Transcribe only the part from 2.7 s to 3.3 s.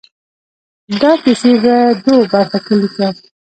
ليکم.